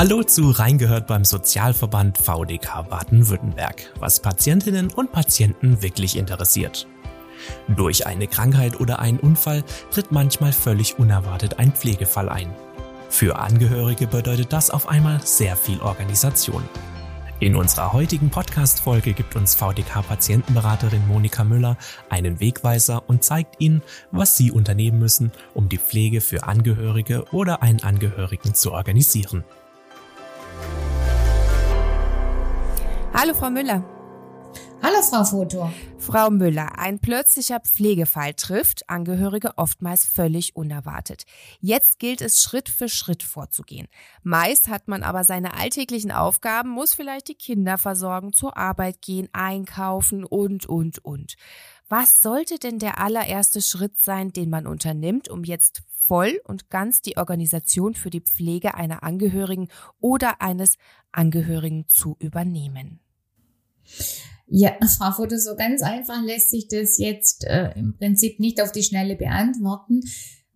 [0.00, 6.86] Hallo zu Reingehört beim Sozialverband VDK Baden-Württemberg, was Patientinnen und Patienten wirklich interessiert.
[7.68, 12.50] Durch eine Krankheit oder einen Unfall tritt manchmal völlig unerwartet ein Pflegefall ein.
[13.10, 16.62] Für Angehörige bedeutet das auf einmal sehr viel Organisation.
[17.38, 21.76] In unserer heutigen Podcast-Folge gibt uns VDK-Patientenberaterin Monika Müller
[22.08, 27.62] einen Wegweiser und zeigt Ihnen, was Sie unternehmen müssen, um die Pflege für Angehörige oder
[27.62, 29.44] einen Angehörigen zu organisieren.
[33.12, 33.84] Hallo Frau Müller.
[34.82, 35.70] Hallo Frau Foto.
[35.98, 41.24] Frau Müller, ein plötzlicher Pflegefall trifft Angehörige oftmals völlig unerwartet.
[41.60, 43.88] Jetzt gilt es Schritt für Schritt vorzugehen.
[44.22, 49.28] Meist hat man aber seine alltäglichen Aufgaben, muss vielleicht die Kinder versorgen, zur Arbeit gehen,
[49.32, 51.34] einkaufen und, und, und.
[51.88, 57.02] Was sollte denn der allererste Schritt sein, den man unternimmt, um jetzt voll und ganz
[57.02, 59.68] die Organisation für die Pflege einer Angehörigen
[60.00, 60.74] oder eines
[61.12, 62.98] Angehörigen zu übernehmen?
[64.48, 68.72] Ja, Frau Foto, so ganz einfach lässt sich das jetzt äh, im Prinzip nicht auf
[68.72, 70.00] die Schnelle beantworten,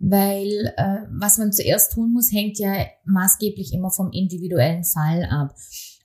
[0.01, 2.75] weil äh, was man zuerst tun muss, hängt ja
[3.05, 5.55] maßgeblich immer vom individuellen Fall ab.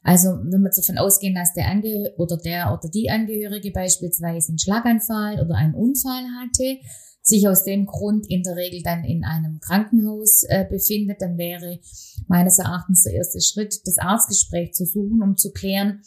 [0.03, 4.59] Also wenn wir davon ausgehen, dass der Ange oder der oder die Angehörige beispielsweise einen
[4.59, 6.77] Schlaganfall oder einen Unfall hatte,
[7.21, 11.79] sich aus dem Grund in der Regel dann in einem Krankenhaus äh, befindet, dann wäre
[12.27, 16.01] meines Erachtens der erste Schritt, das Arztgespräch zu suchen, um zu klären,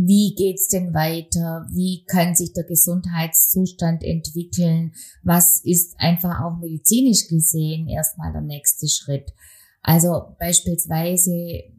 [0.00, 1.66] wie geht's denn weiter?
[1.72, 4.92] Wie kann sich der Gesundheitszustand entwickeln?
[5.24, 9.32] Was ist einfach auch medizinisch gesehen erstmal der nächste Schritt?
[9.82, 11.30] Also beispielsweise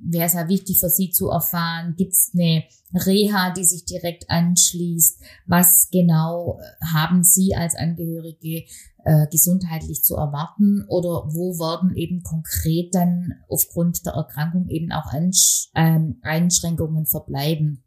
[0.01, 4.29] wäre es ja wichtig für Sie zu erfahren, gibt es eine Reha, die sich direkt
[4.29, 5.21] anschließt?
[5.45, 8.65] Was genau äh, haben Sie als Angehörige
[9.03, 10.85] äh, gesundheitlich zu erwarten?
[10.87, 17.83] Oder wo werden eben konkret dann aufgrund der Erkrankung eben auch Ansch ähm, Einschränkungen verbleiben?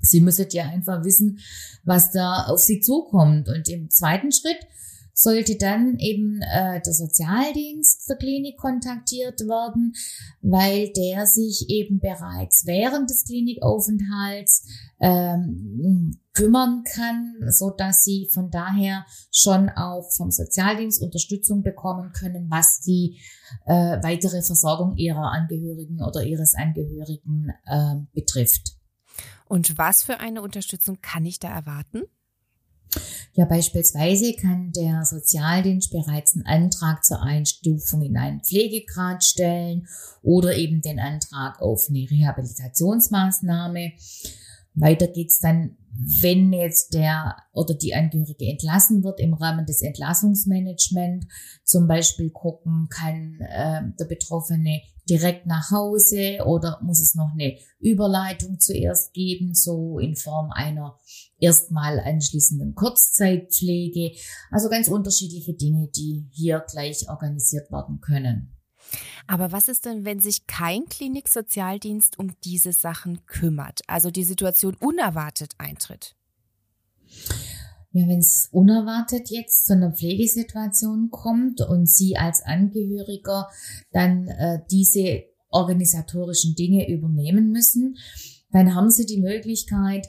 [0.00, 1.38] Sie müsstet ja einfach wissen,
[1.84, 3.48] was da auf Sie zukommt.
[3.48, 4.66] Und im zweiten Schritt
[5.18, 9.94] sollte dann eben äh, der Sozialdienst der Klinik kontaktiert werden,
[10.42, 14.68] weil der sich eben bereits während des Klinikaufenthalts
[15.00, 22.50] ähm, kümmern kann, so dass sie von daher schon auch vom Sozialdienst Unterstützung bekommen können,
[22.50, 23.18] was die
[23.64, 23.72] äh,
[24.02, 28.76] weitere Versorgung ihrer Angehörigen oder ihres Angehörigen äh, betrifft.
[29.46, 32.02] Und was für eine Unterstützung kann ich da erwarten?
[33.34, 39.86] Ja, beispielsweise kann der Sozialdienst bereits einen Antrag zur Einstufung in einen Pflegegrad stellen
[40.22, 43.92] oder eben den Antrag auf eine Rehabilitationsmaßnahme.
[44.74, 51.26] Weiter geht's dann wenn jetzt der oder die Angehörige entlassen wird im Rahmen des Entlassungsmanagement,
[51.64, 57.56] zum Beispiel gucken, kann äh, der Betroffene direkt nach Hause oder muss es noch eine
[57.78, 60.98] Überleitung zuerst geben, so in Form einer
[61.38, 64.16] erstmal anschließenden Kurzzeitpflege.
[64.50, 68.52] Also ganz unterschiedliche Dinge, die hier gleich organisiert werden können.
[69.26, 74.76] Aber was ist denn, wenn sich kein Kliniksozialdienst um diese Sachen kümmert, also die Situation
[74.76, 76.14] unerwartet eintritt?
[77.92, 83.48] Ja, wenn es unerwartet jetzt zu einer Pflegesituation kommt und Sie als Angehöriger
[83.90, 87.96] dann äh, diese organisatorischen Dinge übernehmen müssen,
[88.50, 90.08] dann haben Sie die Möglichkeit,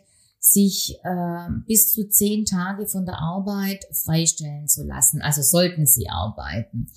[0.52, 5.22] sich äh, bis zu zehn Tage von der Arbeit freistellen zu lassen.
[5.22, 6.88] Also sollten sie arbeiten.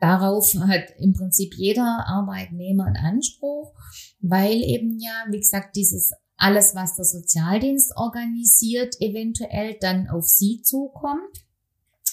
[0.00, 3.72] Darauf hat im Prinzip jeder Arbeitnehmer einen Anspruch,
[4.20, 10.60] weil eben ja, wie gesagt, dieses alles, was der Sozialdienst organisiert, eventuell dann auf sie
[10.62, 11.44] zukommt.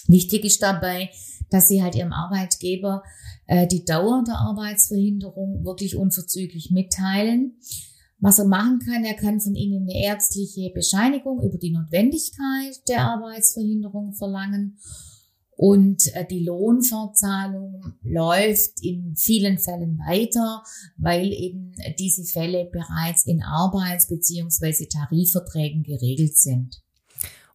[0.06, 1.10] Wichtig ist dabei,
[1.50, 3.02] dass sie halt ihrem Arbeitgeber
[3.46, 7.58] äh, die Dauer der Arbeitsverhinderung wirklich unverzüglich mitteilen
[8.18, 13.02] was er machen kann, er kann von Ihnen eine ärztliche Bescheinigung über die Notwendigkeit der
[13.02, 14.78] Arbeitsverhinderung verlangen.
[15.56, 20.64] Und äh, die Lohnfortzahlung läuft in vielen Fällen weiter,
[20.96, 24.86] weil eben diese Fälle bereits in Arbeits- bzw.
[24.86, 26.82] Tarifverträgen geregelt sind.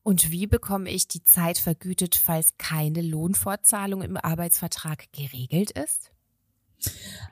[0.02, 6.12] Und wie bekomme ich die Zeit vergütet, falls keine Lohnfortzahlung im Arbeitsvertrag geregelt ist?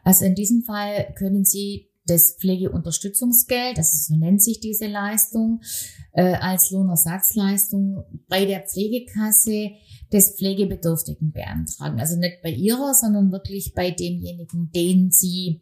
[0.04, 5.62] Also in diesem Fall können Sie das Pflegeunterstützungsgeld, ist, so nennt sich diese Leistung,
[6.14, 9.72] äh, als Lohnersatzleistung bei der Pflegekasse
[10.12, 12.00] des Pflegebedürftigen beantragen.
[12.00, 15.62] Also nicht bei ihrer, sondern wirklich bei demjenigen, den sie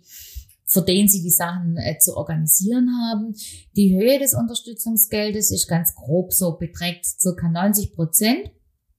[0.67, 3.35] für den sie die Sachen äh, zu organisieren haben.
[3.75, 8.51] Die Höhe des Unterstützungsgeldes ist ganz grob so, beträgt circa 90 Prozent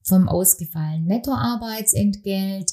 [0.03, 2.73] vom ausgefallenen Nettoarbeitsentgelt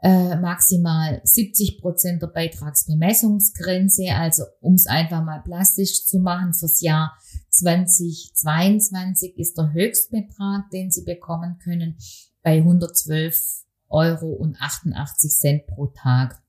[0.00, 4.14] äh, maximal 70 Prozent der Beitragsbemessungsgrenze.
[4.14, 7.18] Also um es einfach mal plastisch zu machen, fürs Jahr
[7.50, 11.96] 2022 ist der Höchstbetrag, den Sie bekommen können,
[12.42, 16.40] bei 112 Euro und 88 Cent pro Tag.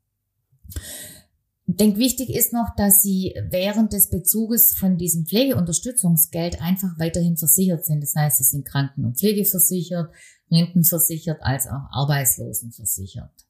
[1.66, 7.38] Ich denke, wichtig ist noch, dass Sie während des Bezuges von diesem Pflegeunterstützungsgeld einfach weiterhin
[7.38, 8.02] versichert sind.
[8.02, 10.12] Das heißt, Sie sind kranken- und pflegeversichert,
[10.52, 13.46] rentenversichert als auch arbeitslosenversichert.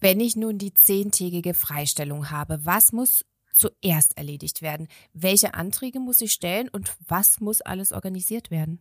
[0.00, 4.88] Wenn ich nun die zehntägige Freistellung habe, was muss zuerst erledigt werden?
[5.12, 8.80] Welche Anträge muss ich stellen und was muss alles organisiert werden?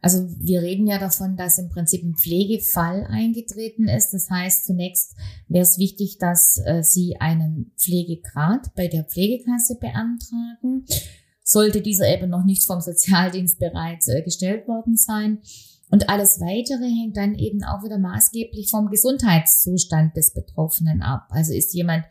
[0.00, 4.12] Also wir reden ja davon, dass im Prinzip ein Pflegefall eingetreten ist.
[4.12, 5.16] Das heißt, zunächst
[5.48, 10.84] wäre es wichtig, dass äh, Sie einen Pflegegrad bei der Pflegekasse beantragen.
[11.50, 15.38] Sollte dieser eben noch nicht vom Sozialdienst bereits äh, gestellt worden sein.
[15.90, 21.22] Und alles weitere hängt dann eben auch wieder maßgeblich vom Gesundheitszustand des Betroffenen ab.
[21.30, 22.04] Also ist jemand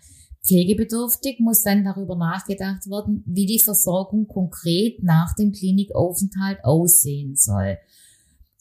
[0.43, 7.77] pflegebedürftig, muss dann darüber nachgedacht werden, wie die Versorgung konkret nach dem Klinikaufenthalt aussehen soll.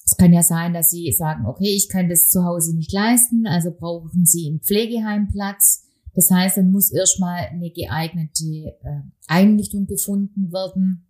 [0.04, 3.46] Es kann ja sein, dass Sie sagen, okay, ich kann das zu Hause nicht leisten,
[3.46, 5.85] also brauchen Sie im Pflegeheim Platz.
[6.16, 8.44] Das heißt, dann muss erstmal eine geeignete
[8.82, 11.06] äh, Einrichtung gefunden werden.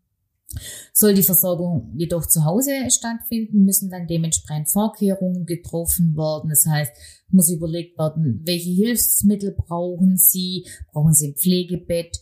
[0.93, 6.51] Soll die Versorgung jedoch zu Hause stattfinden, müssen dann dementsprechend Vorkehrungen getroffen werden.
[6.51, 6.93] Das heißt,
[7.29, 10.67] muss überlegt werden, welche Hilfsmittel brauchen Sie?
[10.93, 12.19] Brauchen Sie ein Pflegebett?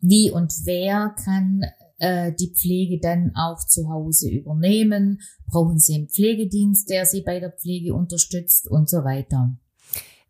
[0.00, 1.62] Wie und wer kann
[1.98, 5.20] äh, die Pflege dann auch zu Hause übernehmen?
[5.46, 9.56] Brauchen Sie einen Pflegedienst, der Sie bei der Pflege unterstützt und so weiter?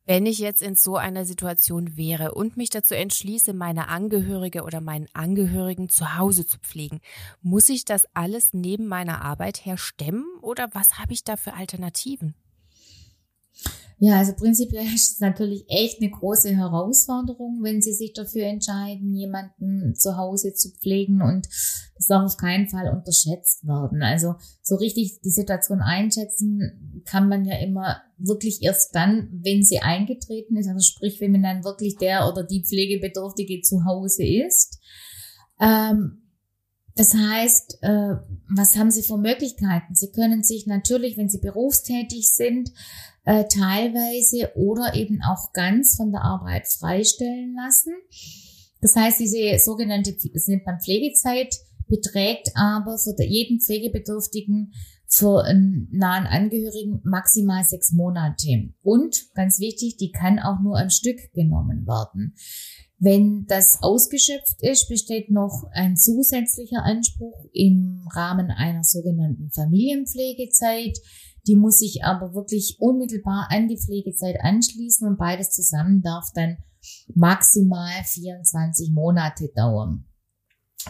[0.08, 4.81] Wenn ich jetzt in so einer Situation wäre und mich dazu entschließe, meine Angehörige oder
[4.81, 7.00] meinen Angehörigen zu Hause zu pflegen,
[7.43, 11.55] muss ich das alles neben meiner Arbeit her stemmen oder was habe ich da für
[11.55, 12.37] Alternativen?
[13.99, 19.15] Ja, also prinzipiell ist es natürlich echt eine große Herausforderung, wenn Sie sich dafür entscheiden,
[19.15, 21.47] jemanden zu Hause zu pflegen und
[21.97, 24.03] das darf auf keinen Fall unterschätzt werden.
[24.03, 29.79] Also so richtig die Situation einschätzen kann man ja immer wirklich erst dann, wenn sie
[29.79, 34.79] eingetreten ist, also sprich, wenn man dann wirklich der oder die Pflegebedürftige zu Hause ist.
[35.59, 36.25] Ähm,
[36.97, 38.17] das heißt, äh,
[38.49, 39.95] was haben Sie für Möglichkeiten?
[39.95, 42.73] Sie können sich natürlich, wenn Sie berufstätig sind,
[43.25, 47.93] äh, teilweise oder eben auch ganz von der Arbeit freistellen lassen.
[48.81, 51.55] Das heißt, diese sogenannte, das nennt man Pflegezeit,
[51.87, 54.73] beträgt aber für jeden Pflegebedürftigen
[55.09, 58.73] für einen nahen Angehörigen maximal sechs Monate.
[58.83, 62.35] Und ganz wichtig, die kann auch nur am Stück genommen werden.
[62.99, 70.99] Wenn das ausgeschöpft ist, besteht noch ein zusätzlicher Anspruch im Rahmen einer sogenannten Familienpflegezeit.
[71.47, 76.57] Die muss sich aber wirklich unmittelbar an die Pflegezeit anschließen und beides zusammen darf dann
[77.15, 80.07] maximal 24 Monate dauern.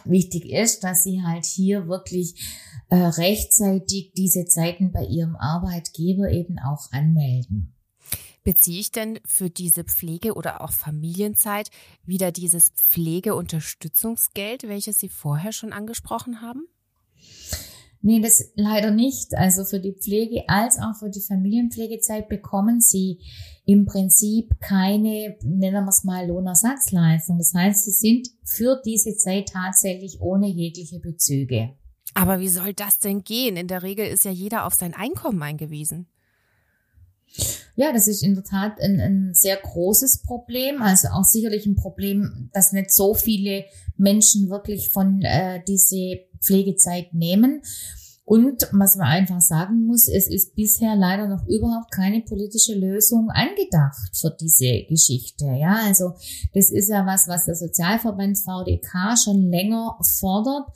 [0.05, 2.35] Wichtig ist, dass Sie halt hier wirklich
[2.89, 7.76] äh, rechtzeitig diese Zeiten bei Ihrem Arbeitgeber eben auch anmelden.
[8.47, 11.69] Beziehe ich denn für diese Pflege- oder auch Familienzeit
[12.05, 16.69] wieder dieses Pflegeunterstützungsgeld, welches Sie vorher schon angesprochen haben?
[18.03, 19.35] Nee, das leider nicht.
[19.35, 23.19] Also für die Pflege als auch für die Familienpflegezeit bekommen Sie
[23.65, 27.39] im Prinzip keine, nennen wir es mal, Lohnersatzleistung.
[27.39, 31.71] Das heißt, Sie sind für diese Zeit tatsächlich ohne jegliche Bezüge.
[32.15, 33.57] Aber wie soll das denn gehen?
[33.57, 36.07] In der Regel ist ja jeder auf sein Einkommen eingewiesen.
[37.77, 40.81] Ja, das ist in der Tat ein, ein sehr großes Problem.
[40.81, 43.65] Also auch sicherlich ein Problem, dass nicht so viele
[43.99, 47.63] Menschen wirklich von äh, diese Pflegezeit nehmen.
[48.25, 53.31] Und was man einfach sagen muss, es ist bisher leider noch überhaupt keine politische Lösung
[53.31, 55.45] angedacht für diese Geschichte.
[55.45, 56.15] Ja, also
[56.53, 60.67] das ist ja was, was der Sozialverband VDK schon länger fordert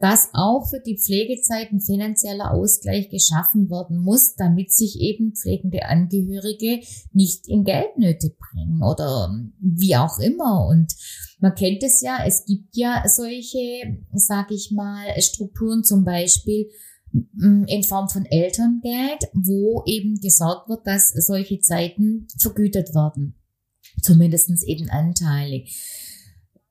[0.00, 5.86] dass auch für die Pflegezeit ein finanzieller Ausgleich geschaffen werden muss, damit sich eben pflegende
[5.86, 6.80] Angehörige
[7.12, 10.66] nicht in Geldnöte bringen oder wie auch immer.
[10.66, 10.94] Und
[11.40, 16.70] man kennt es ja, es gibt ja solche, sag ich mal, Strukturen zum Beispiel
[17.12, 23.34] mm, in Form von Elterngeld, wo eben gesorgt wird, dass solche Zeiten vergütet werden.
[24.00, 25.76] Zumindestens eben anteilig.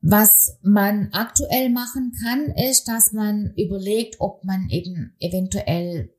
[0.01, 6.13] Was man aktuell machen kann, ist, dass man überlegt, ob man eben eventuell,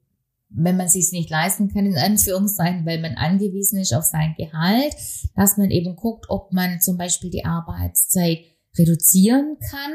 [0.51, 4.95] wenn man sich nicht leisten kann, in Anführungszeichen, weil man angewiesen ist auf sein Gehalt,
[5.37, 8.39] dass man eben guckt, ob man zum Beispiel die Arbeitszeit
[8.77, 9.93] reduzieren kann.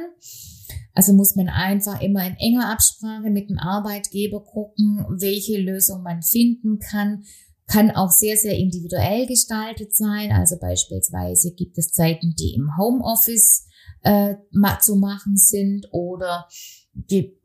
[0.94, 6.22] Also muss man einfach immer in enger Absprache mit dem Arbeitgeber gucken, welche Lösung man
[6.22, 7.24] finden kann
[7.68, 10.32] kann auch sehr, sehr individuell gestaltet sein.
[10.32, 13.68] Also beispielsweise gibt es Zeiten, die im Homeoffice
[14.04, 14.36] äh,
[14.82, 16.48] zu machen sind oder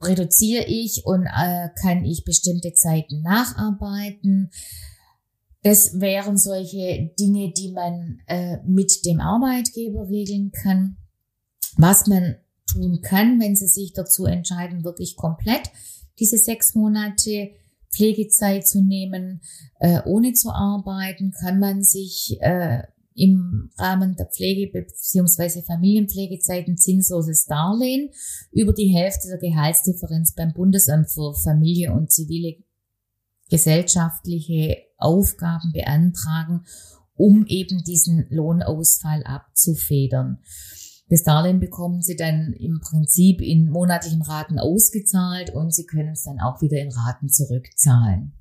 [0.02, 4.50] reduziere ich und äh, kann ich bestimmte Zeiten nacharbeiten.
[5.62, 10.96] Das wären solche Dinge, die man äh, mit dem Arbeitgeber regeln kann.
[11.76, 12.36] Was man
[12.70, 15.70] tun kann, wenn sie sich dazu entscheiden, wirklich komplett
[16.18, 17.52] diese sechs Monate
[17.90, 19.40] Pflegezeit zu nehmen,
[19.80, 22.82] äh, ohne zu arbeiten, kann man sich äh,
[23.18, 25.62] im Rahmen der Pflege- bzw.
[25.62, 28.10] Familienpflegezeiten zinsloses Darlehen
[28.52, 32.56] über die Hälfte der Gehaltsdifferenz beim Bundesamt für Familie und zivile
[33.50, 36.64] gesellschaftliche Aufgaben beantragen,
[37.14, 40.38] um eben diesen Lohnausfall abzufedern.
[41.08, 46.24] Das Darlehen bekommen Sie dann im Prinzip in monatlichen Raten ausgezahlt und Sie können es
[46.24, 48.34] dann auch wieder in Raten zurückzahlen.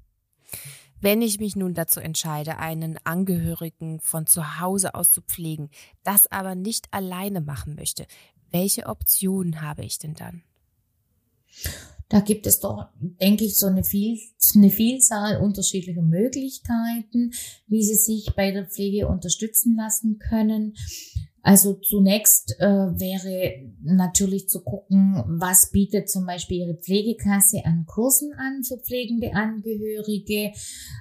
[1.00, 5.70] Wenn ich mich nun dazu entscheide, einen Angehörigen von zu Hause aus zu pflegen,
[6.04, 8.08] das aber nicht alleine machen möchte,
[8.52, 10.42] welche Optionen habe ich denn dann?
[12.10, 14.18] Da gibt es doch, denke ich, so eine, Viel
[14.56, 17.34] eine Vielzahl unterschiedlicher Möglichkeiten,
[17.68, 20.76] wie Sie sich bei der Pflege unterstützen lassen können.
[21.48, 28.34] Also zunächst äh, wäre natürlich zu gucken, was bietet zum Beispiel Ihre Pflegekasse an Kursen
[28.34, 30.52] an für pflegende Angehörige.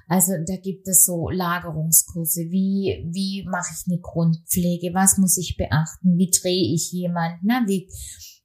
[0.07, 2.45] Also da gibt es so Lagerungskurse.
[2.49, 4.93] Wie, wie mache ich eine Grundpflege?
[4.93, 6.17] Was muss ich beachten?
[6.17, 7.39] Wie drehe ich jemanden?
[7.43, 7.89] Na, wie,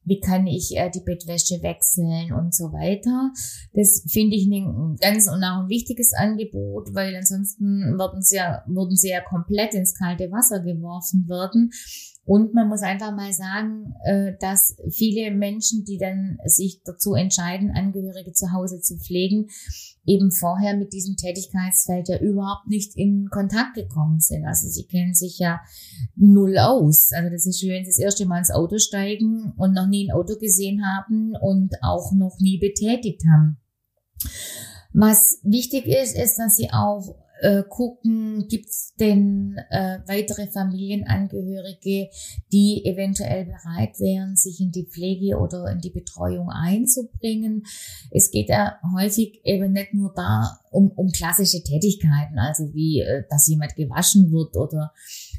[0.05, 3.31] wie kann ich äh, die Bettwäsche wechseln und so weiter.
[3.73, 8.63] Das finde ich ein ganz und auch ein wichtiges Angebot, weil ansonsten würden sie ja,
[8.67, 11.71] würden sie ja komplett ins kalte Wasser geworfen werden.
[12.25, 17.71] Und man muss einfach mal sagen, äh, dass viele Menschen, die dann sich dazu entscheiden,
[17.75, 19.47] Angehörige zu Hause zu pflegen,
[20.05, 24.45] eben vorher mit diesem Tätigkeitsfeld ja überhaupt nicht in Kontakt gekommen sind.
[24.45, 25.61] Also sie kennen sich ja
[26.15, 27.11] null aus.
[27.13, 30.07] Also das ist schön, wenn sie das erste Mal ins Auto steigen und noch nie
[30.09, 33.57] ein Auto gesehen haben und auch noch nie betätigt haben.
[34.93, 42.09] Was wichtig ist, ist, dass sie auch äh, gucken, gibt es denn äh, weitere Familienangehörige,
[42.51, 47.63] die eventuell bereit wären, sich in die Pflege oder in die Betreuung einzubringen.
[48.11, 53.23] Es geht ja häufig eben nicht nur da um, um klassische Tätigkeiten, also wie, äh,
[53.29, 54.93] dass jemand gewaschen wird oder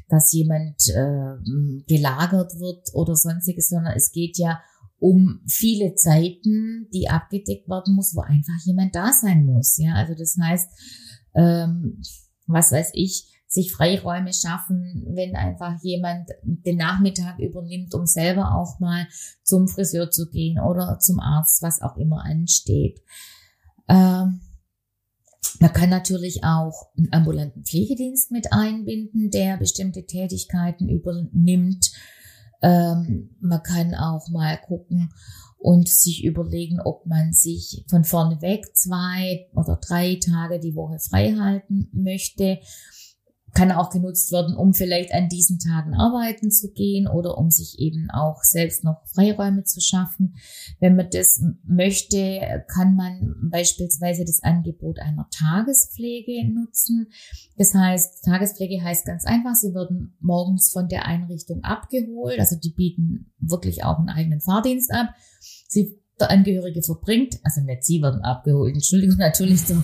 [0.07, 4.61] dass jemand äh, gelagert wird oder sonstiges, sondern es geht ja
[4.99, 9.77] um viele Zeiten, die abgedeckt werden muss, wo einfach jemand da sein muss.
[9.77, 10.69] Ja, also das heißt,
[11.35, 12.01] ähm,
[12.47, 18.79] was weiß ich, sich Freiräume schaffen, wenn einfach jemand den Nachmittag übernimmt, um selber auch
[18.79, 19.07] mal
[19.43, 23.01] zum Friseur zu gehen oder zum Arzt, was auch immer ansteht.
[23.87, 24.41] Ähm,
[25.59, 31.91] man kann natürlich auch einen ambulanten Pflegedienst mit einbinden, der bestimmte Tätigkeiten übernimmt.
[32.61, 35.13] Ähm, man kann auch mal gucken,
[35.65, 40.99] und sich überlegen, ob man sich von vorne weg zwei oder drei Tage die Woche
[40.99, 42.59] frei halten möchte
[43.55, 47.79] kann auch genutzt werden, um vielleicht an diesen Tagen arbeiten zu gehen oder um sich
[47.79, 50.35] eben auch selbst noch Freiräume zu schaffen.
[50.79, 57.07] Wenn man das möchte, kann man beispielsweise das Angebot einer Tagespflege nutzen.
[57.57, 62.73] Das heißt, Tagespflege heißt ganz einfach, sie werden morgens von der Einrichtung abgeholt, also die
[62.73, 65.15] bieten wirklich auch einen eigenen Fahrdienst ab.
[65.67, 69.83] Sie der Angehörige verbringt, also nicht sie werden abgeholt, Entschuldigung, natürlich der,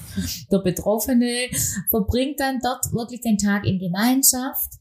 [0.51, 1.47] der Betroffene
[1.89, 4.79] verbringt dann dort wirklich den Tag in Gemeinschaft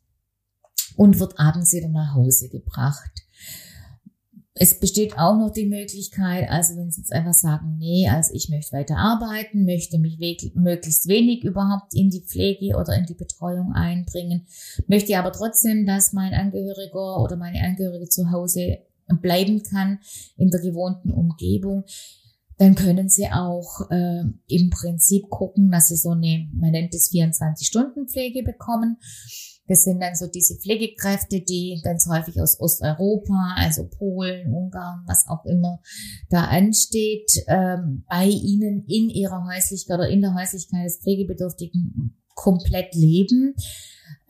[0.97, 3.11] und wird abends wieder nach Hause gebracht.
[4.55, 8.51] Es besteht auch noch die Möglichkeit, also wenn Sie jetzt einfach sagen, nee, also ich
[8.51, 10.19] möchte weiter arbeiten, möchte mich
[10.55, 14.47] möglichst wenig überhaupt in die Pflege oder in die Betreuung einbringen,
[14.87, 18.81] möchte aber trotzdem, dass mein Angehöriger oder meine Angehörige zu Hause
[19.19, 19.99] bleiben kann
[20.37, 21.85] in der gewohnten Umgebung,
[22.61, 27.11] dann können Sie auch äh, im Prinzip gucken, dass Sie so eine, man nennt es
[27.11, 28.99] 24-Stunden-Pflege bekommen.
[29.67, 35.27] Das sind dann so diese Pflegekräfte, die ganz häufig aus Osteuropa, also Polen, Ungarn, was
[35.27, 35.81] auch immer
[36.29, 42.95] da ansteht, ähm, bei Ihnen in Ihrer Häuslichkeit oder in der Häuslichkeit des Pflegebedürftigen komplett
[42.95, 43.55] leben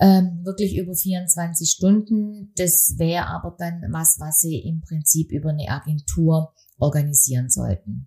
[0.00, 2.52] ähm, wirklich über 24 Stunden.
[2.56, 8.06] Das wäre aber dann was, was Sie im Prinzip über eine Agentur organisieren sollten.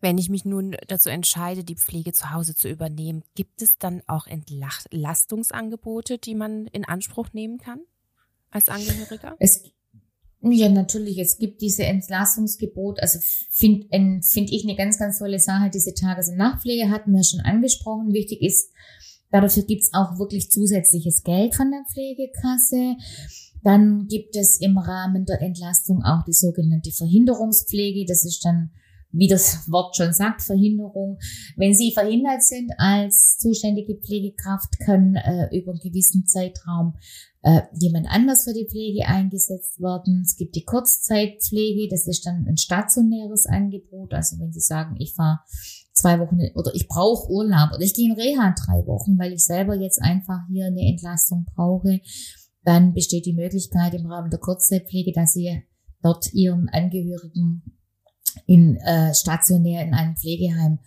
[0.00, 4.02] Wenn ich mich nun dazu entscheide, die Pflege zu Hause zu übernehmen, gibt es dann
[4.06, 7.80] auch Entlastungsangebote, die man in Anspruch nehmen kann
[8.50, 9.34] als Angehöriger?
[9.40, 9.64] Es,
[10.42, 11.18] ja, natürlich.
[11.18, 13.00] Es gibt diese Entlastungsgebot.
[13.00, 13.18] Also
[13.50, 13.88] finde
[14.22, 15.70] find ich eine ganz, ganz tolle Sache.
[15.70, 18.12] Diese Tages- und Nachtpflege hatten wir schon angesprochen.
[18.12, 18.70] Wichtig ist,
[19.40, 22.96] Dafür gibt's auch wirklich zusätzliches Geld von der Pflegekasse.
[23.62, 28.04] Dann gibt es im Rahmen der Entlastung auch die sogenannte Verhinderungspflege.
[28.06, 28.70] Das ist dann
[29.12, 31.18] wie das Wort schon sagt, Verhinderung.
[31.56, 36.94] Wenn Sie verhindert sind als zuständige Pflegekraft, kann äh, über einen gewissen Zeitraum
[37.42, 40.22] äh, jemand anders für die Pflege eingesetzt werden.
[40.24, 44.12] Es gibt die Kurzzeitpflege, das ist dann ein stationäres Angebot.
[44.12, 45.40] Also wenn Sie sagen, ich fahre
[45.96, 49.44] zwei Wochen oder ich brauche Urlaub oder ich gehe in Reha drei Wochen, weil ich
[49.44, 52.00] selber jetzt einfach hier eine Entlastung brauche,
[52.64, 55.62] dann besteht die Möglichkeit im Rahmen der Kurzzeitpflege, dass Sie
[56.02, 57.62] dort Ihren Angehörigen
[58.46, 60.78] in äh, stationär in einem Pflegeheim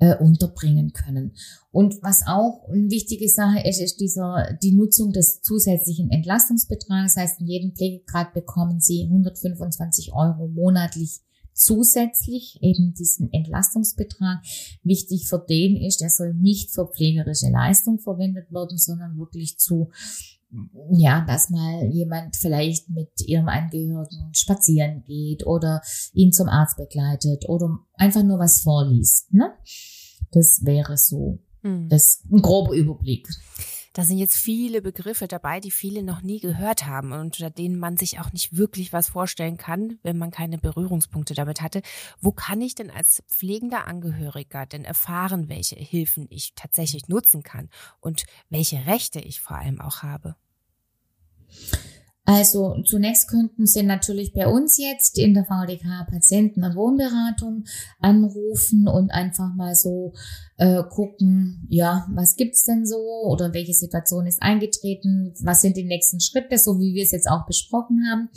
[0.00, 1.36] äh, unterbringen können.
[1.70, 7.14] Und was auch eine wichtige Sache ist, ist dieser die Nutzung des zusätzlichen Entlastungsbetrags.
[7.14, 11.20] Das heißt, in jedem Pflegegrad bekommen Sie 125 Euro monatlich
[11.54, 14.42] zusätzlich eben diesen Entlastungsbetrag.
[14.82, 19.90] Wichtig für den ist, er soll nicht für pflegerische Leistung verwendet werden, sondern wirklich zu
[20.92, 25.82] ja, dass mal jemand vielleicht mit ihrem Angehörigen spazieren geht oder
[26.12, 29.32] ihn zum Arzt begleitet oder einfach nur was vorliest.
[29.32, 29.52] Ne?
[30.30, 31.88] Das wäre so hm.
[31.88, 33.28] das ein grober Überblick.
[33.94, 37.78] Da sind jetzt viele Begriffe dabei, die viele noch nie gehört haben und unter denen
[37.78, 41.80] man sich auch nicht wirklich was vorstellen kann, wenn man keine Berührungspunkte damit hatte.
[42.20, 47.70] Wo kann ich denn als pflegender Angehöriger denn erfahren, welche Hilfen ich tatsächlich nutzen kann
[48.00, 50.34] und welche Rechte ich vor allem auch habe?
[52.24, 57.64] Also zunächst könnten Sie natürlich bei uns jetzt in der VDK Patienten- und Wohnberatung
[58.00, 60.14] anrufen und einfach mal so
[60.56, 65.84] äh, gucken, ja, was gibt's denn so oder welche Situation ist eingetreten, was sind die
[65.84, 68.28] nächsten Schritte, so wie wir es jetzt auch besprochen haben.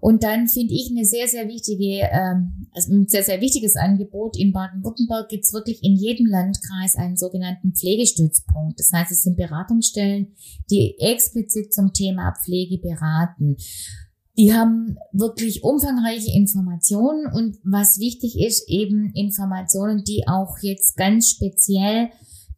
[0.00, 4.38] Und dann finde ich eine sehr, sehr wichtige, ähm, also ein sehr, sehr wichtiges Angebot.
[4.38, 8.80] In Baden-Württemberg gibt es wirklich in jedem Landkreis einen sogenannten Pflegestützpunkt.
[8.80, 10.28] Das heißt, es sind Beratungsstellen,
[10.70, 13.56] die explizit zum Thema Pflege beraten.
[14.40, 21.28] Die haben wirklich umfangreiche Informationen und was wichtig ist, eben Informationen, die auch jetzt ganz
[21.28, 22.08] speziell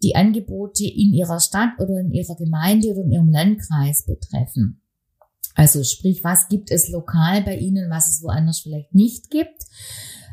[0.00, 4.80] die Angebote in ihrer Stadt oder in ihrer Gemeinde oder in ihrem Landkreis betreffen.
[5.56, 9.64] Also sprich, was gibt es lokal bei Ihnen, was es woanders vielleicht nicht gibt.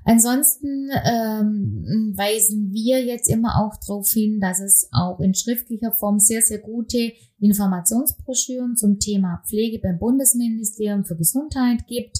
[0.06, 6.20] Ansonsten ähm, weisen wir jetzt immer auch darauf hin, dass es auch in schriftlicher Form
[6.20, 12.20] sehr, sehr gute Informationsbroschüren zum Thema Pflege beim Bundesministerium für Gesundheit gibt.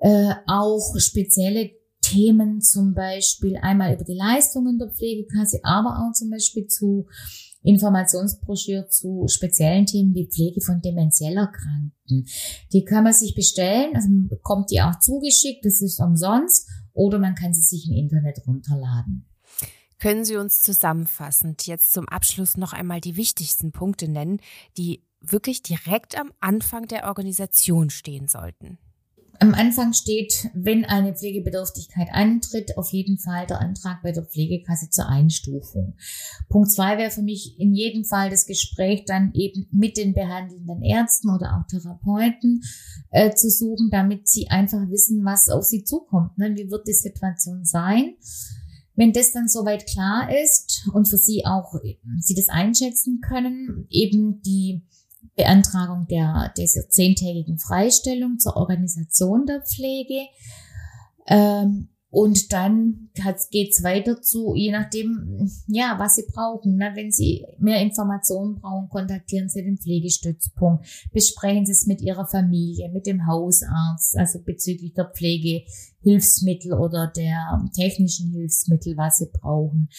[0.00, 1.70] Äh, auch spezielle
[2.02, 7.06] Themen zum Beispiel einmal über die Leistungen der Pflegekasse, aber auch zum Beispiel zu
[7.62, 12.26] Informationsbroschüre zu speziellen Themen wie Pflege von demenziell Erkrankten.
[12.72, 17.20] Die kann man sich bestellen, also man bekommt die auch zugeschickt, das ist umsonst, oder
[17.20, 19.24] man kann sie sich im Internet runterladen.
[20.00, 24.40] Können Sie uns zusammenfassend jetzt zum Abschluss noch einmal die wichtigsten Punkte nennen,
[24.76, 28.78] die wirklich direkt am Anfang der Organisation stehen sollten?
[29.40, 34.90] Am Anfang steht, wenn eine Pflegebedürftigkeit antritt, auf jeden Fall der Antrag bei der Pflegekasse
[34.90, 35.94] zur Einstufung.
[36.48, 40.82] Punkt zwei wäre für mich in jedem Fall das Gespräch dann eben mit den behandelnden
[40.82, 42.64] Ärzten oder auch Therapeuten
[43.10, 46.36] äh, zu suchen, damit sie einfach wissen, was auf sie zukommt.
[46.36, 46.56] Ne?
[46.56, 48.14] Wie wird die Situation sein?
[48.96, 51.72] Wenn das dann soweit klar ist und für sie auch
[52.18, 54.82] sie das einschätzen können, eben die
[55.36, 60.26] Beantragung der, dieser zehntägigen Freistellung zur Organisation der Pflege.
[61.26, 63.10] Ähm, und dann
[63.50, 66.76] geht es weiter zu, je nachdem, ja, was Sie brauchen.
[66.76, 66.92] Ne?
[66.94, 72.90] Wenn Sie mehr Informationen brauchen, kontaktieren Sie den Pflegestützpunkt, besprechen Sie es mit Ihrer Familie,
[72.92, 79.90] mit dem Hausarzt, also bezüglich der Pflegehilfsmittel oder der technischen Hilfsmittel, was Sie brauchen.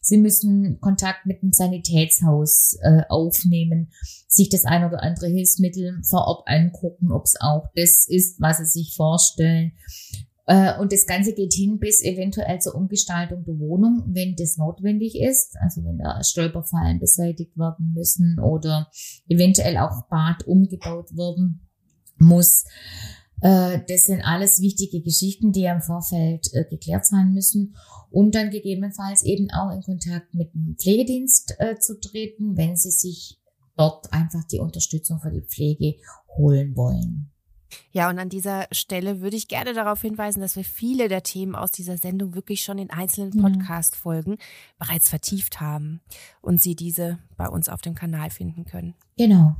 [0.00, 3.92] Sie müssen Kontakt mit dem Sanitätshaus äh, aufnehmen,
[4.26, 8.56] sich das ein oder andere Hilfsmittel vor Ort angucken, ob es auch das ist, was
[8.56, 9.72] Sie sich vorstellen.
[10.48, 15.14] Äh, und das Ganze geht hin bis eventuell zur Umgestaltung der Wohnung, wenn das notwendig
[15.20, 15.56] ist.
[15.60, 18.90] Also wenn da Stolperfallen beseitigt werden müssen oder
[19.28, 21.68] eventuell auch Bad umgebaut werden
[22.16, 22.64] muss.
[23.42, 27.76] Äh, das sind alles wichtige Geschichten, die im Vorfeld äh, geklärt sein müssen.
[28.10, 33.38] Und dann gegebenenfalls eben auch in Kontakt mit dem Pflegedienst zu treten, wenn sie sich
[33.76, 35.96] dort einfach die Unterstützung für die Pflege
[36.38, 37.30] holen wollen.
[37.92, 41.54] Ja, und an dieser Stelle würde ich gerne darauf hinweisen, dass wir viele der Themen
[41.54, 43.42] aus dieser Sendung wirklich schon in einzelnen mhm.
[43.42, 44.38] Podcast-Folgen
[44.78, 46.00] bereits vertieft haben
[46.40, 48.94] und Sie diese bei uns auf dem Kanal finden können.
[49.16, 49.56] Genau.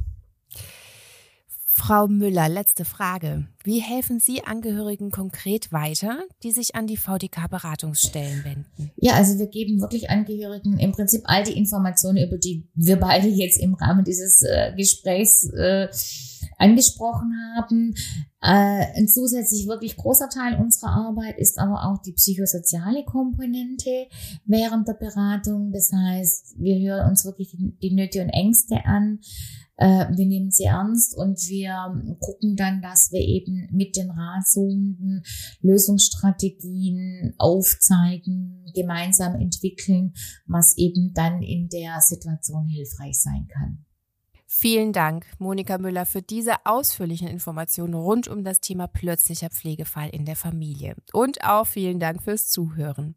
[1.79, 3.47] Frau Müller, letzte Frage.
[3.63, 8.91] Wie helfen Sie Angehörigen konkret weiter, die sich an die VDK-Beratungsstellen wenden?
[8.97, 13.29] Ja, also wir geben wirklich Angehörigen im Prinzip all die Informationen, über die wir beide
[13.29, 15.89] jetzt im Rahmen dieses äh, Gesprächs äh,
[16.57, 17.95] angesprochen haben.
[18.41, 24.07] Äh, ein zusätzlich wirklich großer Teil unserer Arbeit ist aber auch die psychosoziale Komponente
[24.45, 25.73] während der Beratung.
[25.73, 29.19] Das heißt, wir hören uns wirklich die, Nöte und Ängste an
[29.79, 35.23] äh, wir nehmen sie ernst und wir gucken dann, dass wir eben mit den Ratsuchenden
[35.63, 40.15] Lösungsstrategien aufzeigen, gemeinsam entwickeln,
[40.47, 43.85] was eben dann in der Situation hilfreich sein kann.
[44.51, 50.25] Vielen Dank, Monika Müller, für diese ausführlichen Informationen rund um das Thema plötzlicher Pflegefall in
[50.25, 50.97] der Familie.
[51.13, 53.15] Und auch vielen Dank fürs Zuhören.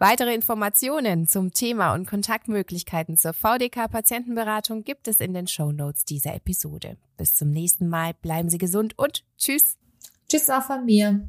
[0.00, 6.34] Weitere Informationen zum Thema und Kontaktmöglichkeiten zur VDK-Patientenberatung gibt es in den Show Notes dieser
[6.34, 6.96] Episode.
[7.16, 9.78] Bis zum nächsten Mal, bleiben Sie gesund und tschüss.
[10.28, 11.28] Tschüss auch von mir.